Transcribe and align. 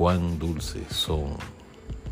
Cuán 0.00 0.38
dulces 0.38 0.96
son 0.96 1.36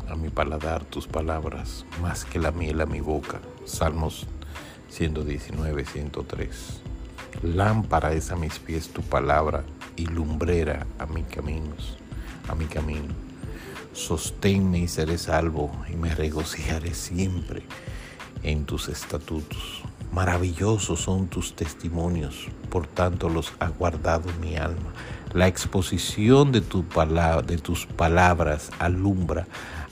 a 0.07 0.15
mi 0.15 0.29
paladar 0.29 0.85
tus 0.85 1.07
palabras, 1.07 1.87
más 1.99 2.23
que 2.23 2.37
la 2.37 2.51
miel 2.51 2.81
a 2.81 2.85
mi 2.85 2.99
boca. 2.99 3.39
Salmos 3.65 4.27
119, 4.89 5.85
103. 5.85 6.81
Lámpara 7.41 8.13
es 8.13 8.29
a 8.29 8.35
mis 8.35 8.59
pies 8.59 8.89
tu 8.89 9.01
palabra 9.01 9.63
y 9.95 10.05
lumbrera 10.05 10.85
a 10.99 11.07
mis 11.07 11.25
caminos, 11.25 11.97
a 12.47 12.53
mi 12.53 12.65
camino. 12.65 13.15
Sosténme 13.93 14.77
y 14.77 14.87
seré 14.87 15.17
salvo 15.17 15.71
y 15.91 15.95
me 15.95 16.13
regocijaré 16.13 16.93
siempre 16.93 17.63
en 18.43 18.65
tus 18.65 18.87
estatutos. 18.87 19.81
Maravillosos 20.11 21.01
son 21.01 21.27
tus 21.27 21.55
testimonios, 21.55 22.47
por 22.69 22.87
tanto 22.87 23.29
los 23.29 23.53
ha 23.59 23.67
guardado 23.67 24.29
mi 24.41 24.55
alma. 24.55 24.93
La 25.33 25.47
exposición 25.47 26.51
de, 26.51 26.61
tu 26.61 26.83
de 27.45 27.57
tus 27.57 27.85
palabras 27.85 28.71
alumbra, 28.79 29.45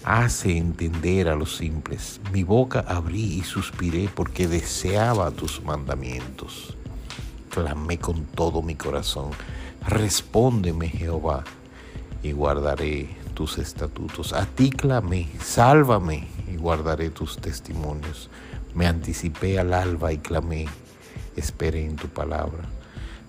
hace 0.03 0.57
entender 0.57 1.27
a 1.27 1.35
los 1.35 1.57
simples. 1.57 2.19
Mi 2.33 2.43
boca 2.43 2.83
abrí 2.87 3.39
y 3.39 3.43
suspiré 3.43 4.09
porque 4.13 4.47
deseaba 4.47 5.29
tus 5.29 5.63
mandamientos. 5.63 6.75
Clamé 7.51 7.99
con 7.99 8.25
todo 8.25 8.61
mi 8.61 8.75
corazón. 8.75 9.31
Respóndeme, 9.85 10.89
Jehová, 10.89 11.43
y 12.23 12.31
guardaré 12.31 13.09
tus 13.35 13.59
estatutos. 13.59 14.33
A 14.33 14.45
ti 14.45 14.71
clamé, 14.71 15.29
sálvame, 15.39 16.27
y 16.51 16.55
guardaré 16.55 17.11
tus 17.11 17.37
testimonios. 17.37 18.29
Me 18.73 18.87
anticipé 18.87 19.59
al 19.59 19.73
alba 19.73 20.11
y 20.13 20.17
clamé, 20.17 20.67
esperé 21.35 21.85
en 21.85 21.95
tu 21.95 22.07
palabra. 22.07 22.63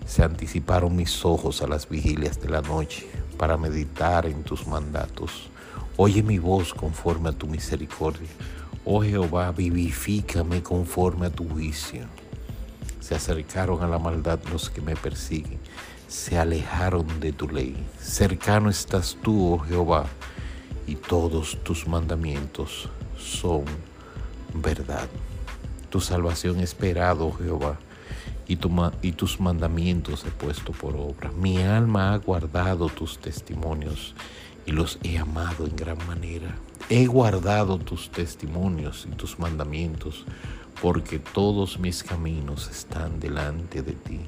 Se 0.05 0.23
anticiparon 0.23 0.95
mis 0.95 1.23
ojos 1.25 1.61
a 1.61 1.67
las 1.67 1.87
vigilias 1.87 2.41
de 2.41 2.49
la 2.49 2.61
noche 2.61 3.07
para 3.37 3.57
meditar 3.57 4.25
en 4.25 4.43
tus 4.43 4.67
mandatos. 4.67 5.49
Oye 5.97 6.23
mi 6.23 6.39
voz 6.39 6.73
conforme 6.73 7.29
a 7.29 7.33
tu 7.33 7.47
misericordia. 7.47 8.29
Oh 8.85 9.03
Jehová, 9.03 9.51
vivifícame 9.51 10.63
conforme 10.63 11.27
a 11.27 11.29
tu 11.29 11.47
juicio. 11.47 12.05
Se 12.99 13.15
acercaron 13.15 13.83
a 13.83 13.87
la 13.87 13.99
maldad 13.99 14.39
los 14.51 14.69
que 14.69 14.81
me 14.81 14.95
persiguen, 14.95 15.59
se 16.07 16.37
alejaron 16.37 17.19
de 17.19 17.31
tu 17.31 17.47
ley. 17.47 17.75
Cercano 17.99 18.69
estás 18.69 19.17
tú, 19.21 19.53
oh 19.53 19.59
Jehová, 19.59 20.05
y 20.87 20.95
todos 20.95 21.57
tus 21.63 21.87
mandamientos 21.87 22.89
son 23.17 23.65
verdad. 24.53 25.07
Tu 25.89 25.99
salvación 25.99 26.59
esperado, 26.59 27.27
oh 27.27 27.33
Jehová 27.33 27.79
y, 28.49 29.11
tus 29.11 29.39
mandamientos 29.39 30.25
he 30.25 30.31
puesto 30.31 30.71
por 30.71 30.95
obra. 30.95 31.31
Mi 31.31 31.59
alma 31.59 32.13
ha 32.13 32.17
guardado 32.17 32.89
tus 32.89 33.19
testimonios 33.19 34.15
y 34.65 34.71
los 34.71 34.97
he 35.03 35.19
amado 35.19 35.67
en 35.67 35.75
gran 35.75 35.97
manera. 36.07 36.55
He 36.89 37.05
guardado 37.05 37.77
tus 37.77 38.09
testimonios 38.09 39.07
y 39.09 39.15
tus 39.15 39.37
mandamientos, 39.37 40.25
porque 40.81 41.19
todos 41.19 41.79
mis 41.79 42.03
caminos 42.03 42.69
están 42.71 43.19
delante 43.19 43.83
de 43.83 43.93
ti. 43.93 44.19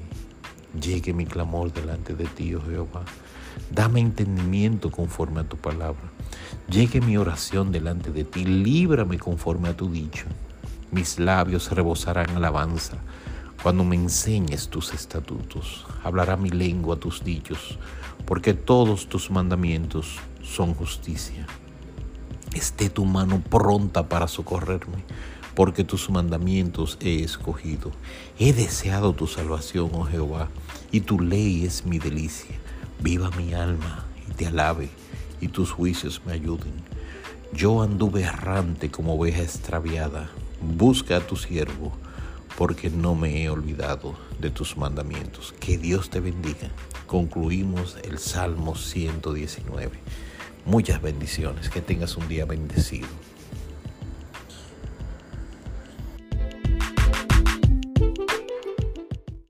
Llegue 0.80 1.12
mi 1.12 1.26
clamor 1.26 1.72
delante 1.72 2.14
de 2.14 2.26
ti, 2.26 2.54
oh 2.54 2.62
Jehová. 2.62 3.04
Dame 3.70 4.00
entendimiento 4.00 4.90
conforme 4.90 5.40
a 5.40 5.44
tu 5.44 5.56
palabra. 5.56 6.10
Llegue 6.68 7.00
mi 7.00 7.16
oración 7.16 7.72
delante 7.72 8.10
de 8.10 8.24
ti. 8.24 8.44
Líbrame 8.44 9.18
conforme 9.18 9.68
a 9.68 9.76
tu 9.76 9.90
dicho. 9.90 10.26
Mis 10.90 11.18
labios 11.18 11.70
rebosarán 11.70 12.30
alabanza 12.36 12.98
cuando 13.62 13.84
me 13.84 13.94
enseñes 13.94 14.68
tus 14.70 14.92
estatutos, 14.92 15.86
hablará 16.02 16.36
mi 16.36 16.50
lengua 16.50 16.96
tus 16.96 17.22
dichos, 17.22 17.78
porque 18.26 18.54
todos 18.54 19.08
tus 19.08 19.30
mandamientos 19.30 20.16
son 20.42 20.74
justicia. 20.74 21.46
Esté 22.54 22.90
tu 22.90 23.04
mano 23.04 23.40
pronta 23.40 24.08
para 24.08 24.26
socorrerme, 24.26 25.04
porque 25.54 25.84
tus 25.84 26.10
mandamientos 26.10 26.98
he 27.00 27.22
escogido. 27.22 27.90
He 28.38 28.52
deseado 28.52 29.12
tu 29.12 29.26
salvación, 29.26 29.90
oh 29.92 30.04
Jehová, 30.04 30.48
y 30.90 31.00
tu 31.00 31.20
ley 31.20 31.64
es 31.64 31.84
mi 31.84 31.98
delicia. 31.98 32.56
Viva 33.00 33.30
mi 33.30 33.54
alma 33.54 34.06
y 34.28 34.32
te 34.32 34.46
alabe, 34.46 34.88
y 35.40 35.48
tus 35.48 35.70
juicios 35.70 36.22
me 36.24 36.32
ayuden. 36.32 36.72
Yo 37.52 37.82
anduve 37.82 38.22
errante 38.22 38.90
como 38.90 39.14
oveja 39.14 39.42
extraviada. 39.42 40.30
Busca 40.60 41.18
a 41.18 41.26
tu 41.26 41.36
siervo 41.36 41.92
porque 42.56 42.90
no 42.90 43.14
me 43.14 43.42
he 43.42 43.50
olvidado 43.50 44.14
de 44.40 44.50
tus 44.50 44.76
mandamientos. 44.76 45.54
Que 45.60 45.76
Dios 45.76 46.08
te 46.08 46.20
bendiga. 46.20 46.70
Concluimos 47.06 47.98
el 48.04 48.18
Salmo 48.18 48.74
119. 48.74 49.98
Muchas 50.64 51.02
bendiciones. 51.02 51.68
Que 51.68 51.82
tengas 51.82 52.16
un 52.16 52.28
día 52.28 52.46
bendecido. 52.46 53.08